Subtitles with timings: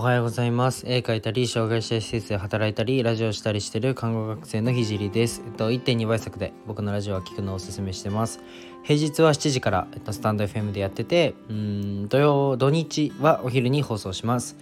[0.00, 0.86] おはようございます。
[0.86, 5.42] 絵描いたり障害者施設で働いたりラジオしたりしてる看護学生のひじりです。
[5.44, 8.40] えっと1.2倍速で僕のラジオは聞くのをおすすめしてます。
[8.82, 14.56] 平日は7時から、えっと、スタンド FM でやっててうん土曜土日はお昼に放送します。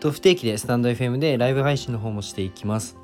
[0.00, 2.96] と不定期でスタンド FM でライブ配信の方もしていきます。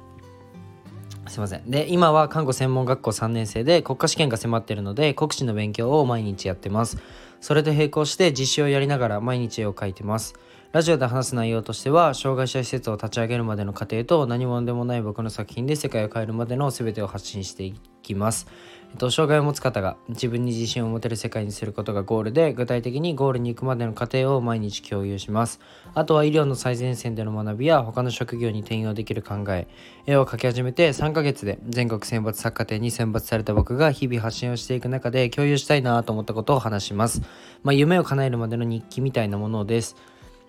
[1.29, 1.71] すいません。
[1.71, 6.97] で今は看護専門学校3年生で国家試験が迫ってるので国試の勉強を毎日やってます。
[7.43, 10.35] それと並行して実習をやりながら毎日絵を描いてます。
[10.73, 18.47] ラジオで話す内容としては障害者施設を立ち上げるまでの過程と何者でもない僕の作品で世界を変えるまでの全てを発信していきます、
[18.93, 25.59] えっと、障害を持つ方が自分に自信を持てる世界にすることがゴールで具体的にゴールに行くまでの過程を毎日共有します。
[25.93, 29.67] あとは医療の最前線での学びや他の職業に転用できる考え
[30.07, 37.23] 絵を描き始めて3ヶ月で全国選抜作家展に選抜された僕が日々発信をしていく中で共有したいなと思ったことを話します。
[37.65, 39.97] まあ、夢を叶えるまでの日記みたいなものです。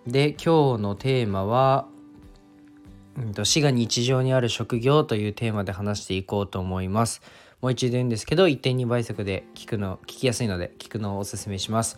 [0.08, 1.88] で今日のテーマは、
[3.44, 7.22] 死が日常にある職業というテーマで話していこうと思います。
[7.62, 11.98] もう一度言うんですけど1.2倍速で聞くの聞きやすいので聞くのをおすすめします。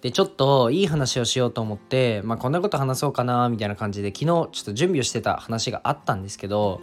[0.00, 6.80] でちょっといい話をしようと思って、まあ、こんなこと話そうかなみたいな感じで昨日ちょっと準備をしてた話があったんですけど、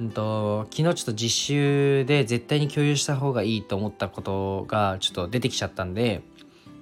[0.00, 6.22] うんと、昨日ちょっと実習で絶対に共有した方がいいと思ったことがちょっと出てきちゃったんで、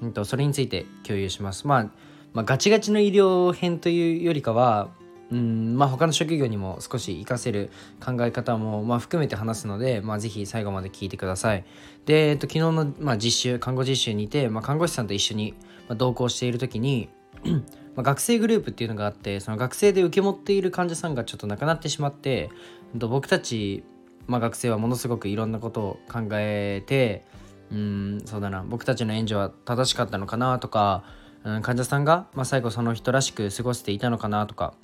[0.02, 1.68] うんとそれについて共有します。
[1.68, 1.90] まあ
[2.34, 4.90] まあ、ガチガチの医療編というよりかは
[5.30, 7.70] うんまあ、他の職業にも少し活かせる
[8.04, 11.64] 考え方も、まあ、含めて話すので、まあ、ぜひ最後まで聞いてください。
[12.04, 15.54] で、えっと、昨日の、まあ、実習看護実習にて、まあ、看護師さんと一緒に、
[15.88, 17.08] まあ、同行している時に
[17.44, 22.50] まあ学生グループっていうのがあってその学生で受け持っている患者さんがちょっと亡くなってしまって
[22.94, 23.84] 僕たち、
[24.26, 27.24] まあ、学生はものすごくいろんなことを考えて
[27.70, 31.04] うんそうだな僕たちの援助は正しかったのかなとか
[31.44, 34.74] うん、患者さんが、まあ、最後その人らしく過ごしていたのかなとか、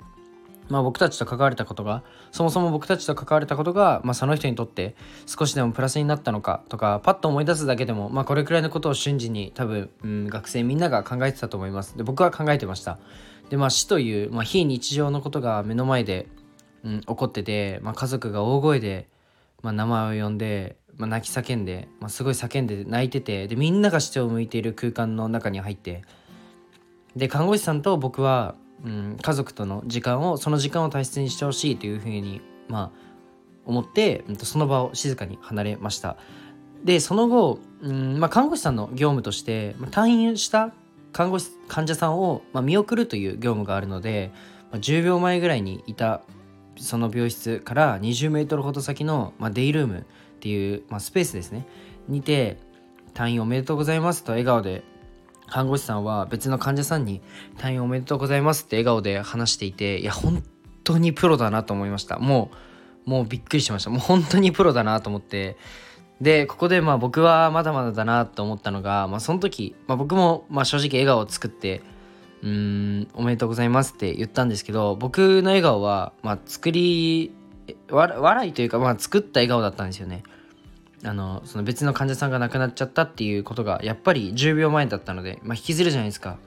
[0.67, 11.97] まあ、僕たちと関われたことがそもそも僕たちと関われたことが、まあ、その人にとって少しでもプラスになったのかとかパッと思い出すだけでも、まあ、これくらいのことを瞬時に多分、うん、学生みんなが考えてたと思います。
[11.97, 12.99] で僕は考えてました。
[13.49, 16.27] でまあ死という、まあ、非日常のことが目の前で、
[16.83, 19.07] うん、起こってて、まあ、家族が大声で、
[19.63, 26.03] まあ、名前を呼んでまあ、泣き叫んで、まあ、すごい叫んで泣いててでみんなが視聴を向いている空間の中に入って
[27.19, 33.09] で看護師さんと僕は、うん、家族との時間をその時間を大切にしてほしいというふうにまあ
[33.65, 36.17] 思って、その場を静かに離れました。
[36.83, 40.71] でその後、うんまあ、看護師さんの業務として、ま、退院した
[41.11, 44.31] 看護師患者さんを、まあ、見送るという業務があるので、
[44.71, 46.21] まあ、10秒前ぐらいにいた
[46.77, 50.03] その病室から20メートルほど先の、まあ、デイルームっ
[50.39, 51.67] ていう、まあ、スペースですね。
[52.07, 52.57] にて
[53.13, 54.83] 退院おめでとうございますと笑顔で
[55.49, 57.21] 看護師さんは別の患者さんに
[57.57, 60.43] 退院おめでとうございますって笑顔で話していていや本
[60.83, 62.19] 当にプロだなと思いました。
[62.19, 62.51] も
[63.05, 63.89] うもうびっくりしました。
[63.89, 65.57] もう本当にプロだなと思って。
[66.21, 71.81] でここでまあ僕はまだまだだなと思ったのが、まあ、その時、まあ、僕もまあ正直笑顔を作って
[72.43, 72.49] うー
[73.03, 77.31] んおめでとうございますって言ったんですけど僕の笑顔はまあ作り
[77.89, 80.23] 笑いというかまあ作った笑顔だったんですよね。
[81.03, 86.37] あのその別の患者さんが亡くなっちゃったっていうことがやっぱり10秒前だったので、まあ、引きずるじゃないですか。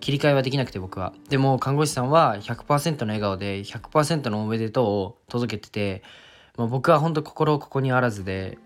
[0.00, 1.12] 切り替えはできなくて僕は。
[1.28, 6.02] でも看護師さんは100%の笑顔で100%のおめでとうを届けてて、
[6.56, 8.58] まあ、僕は本当心ここにあらずで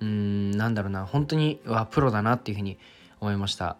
[0.00, 2.78] うーんなんだろうな本当にわプロだなっていうふうに
[3.20, 3.76] 思いました。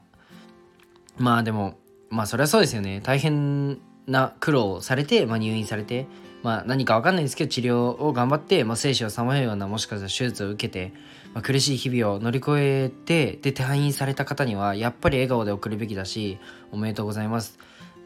[1.17, 1.79] まあでも
[2.11, 3.01] まあそれはそうですよね。
[3.01, 6.07] 大変な苦労をされて、まあ、入院されて
[6.45, 10.93] まあ、何か分かんないんですけど治療を頑張って、まあ、生死をさまようようなもしかしたら手術を受けて、
[11.33, 16.39] まあ、苦しい日々を乗り越えてで退院された方にはやっぱり笑顔で送るべきだし
[16.71, 17.59] おめでとうございます。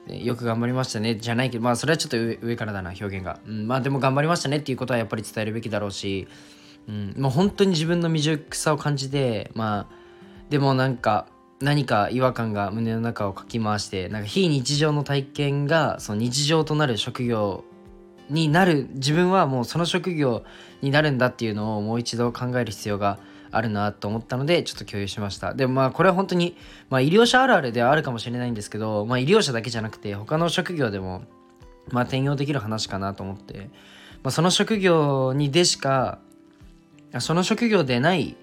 [0.06, 6.26] よく頑張りましたねじゃないけどまあそれはちょっと上からだな表現が、うん、まあでも頑張りましたねっていうことはやっぱり伝えるべきだろうし、
[6.88, 9.86] うん、もう本当に自分の未熟さを感じてまあ
[10.48, 11.26] でもなんか
[11.60, 17.64] 何か違和感が胸の中をかき回してなんか非日常の体験がその日常となる職業
[18.30, 20.44] になる自分はもうその職業
[20.82, 23.18] になるんだっていうのをもう一度考える必要が
[23.50, 25.54] あるなと思ったのでちょっと共有しました。
[25.54, 26.56] でもまあこれは本当に、
[26.90, 31.22] まあ、医療者あるあるではあるかもしれないんですけど、まあ、医療者だけじゃなくて他の職業でも
[31.90, 33.70] まあ転用できる話かなと思って、
[34.22, 36.18] まあ、その職業にでしか
[37.20, 38.36] その職業でない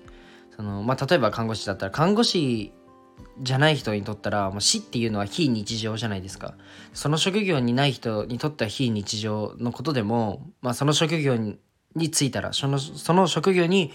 [0.56, 2.74] その、まあ、例えば看護師だったら看護師
[3.42, 6.56] じゃない人にとったらもう死っていうのは非日常じゃないですか。
[6.94, 11.58] その職業にない人にとっては非日常のことでも、まあ、その職業に
[11.96, 13.92] 就いたらそのその職業に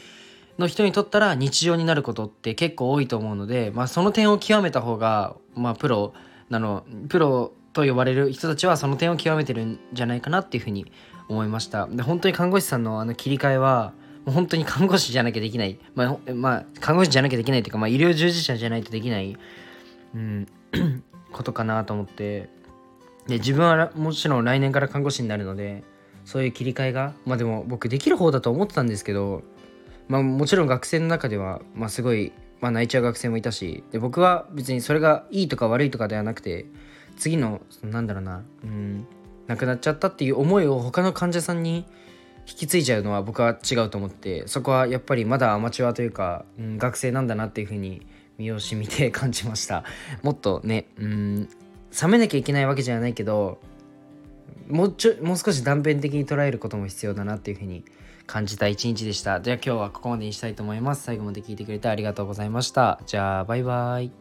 [0.58, 6.12] の人にとったら日常になることって結構多いと思うので、まあ、その点を極めた方が、まあ、プロ
[6.50, 10.92] なのプロと呼ばれる人たちはその点を極めてるんじゃないかなっていうふうに
[11.28, 11.86] 思いました。
[11.86, 13.94] で本当に看護師さんのあの切り替えは
[14.24, 19.36] もう本当に看護師じゃなきゃできない、まあ、まあ、看護師じゃなきゃできないというか、まあ、医療従事者じゃないとできない、
[20.14, 20.46] うん、
[21.32, 22.48] ことかなと思って。
[23.26, 25.84] で自分はもちろん来年から看護師になるので
[26.24, 29.42] そういう切り替えがまあでも僕できる方だと思ってたんですけど
[30.08, 36.66] まあもちろん学生の中では、まあ、すごい、まあ、泣いちゃう学生もいたしで僕は別にそれがいいとか悪いとかではなくて
[37.16, 39.06] 次のなんだろうなうん
[39.46, 41.84] 亡くなっちゃったっていう思いを他の患者さんに
[42.50, 48.06] 引き継いじゃうのは僕は違うと思ってそこはやっぱりまだアマチュアというか、うん、学生なんだなっていうふうに
[48.38, 49.84] 見よしみて感じました。
[50.22, 51.48] もっとねうん
[52.02, 53.60] 冷めなきゃいけないわけじゃないけど
[54.68, 57.84] もうちょもう少し断片的に捉えることも必要だなっていうふうに
[58.26, 59.40] 感じた一日でした。
[59.40, 61.02] じゃあ今日はここまでにしたいと思います。
[61.02, 63.00] 最後まで聞いてくれてありがとうございました。
[63.06, 64.19] じゃあバイバイ。